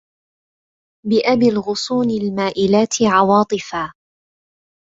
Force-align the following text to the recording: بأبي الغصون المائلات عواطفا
بأبي 1.07 1.45
الغصون 1.49 2.09
المائلات 2.09 2.93
عواطفا 3.01 3.93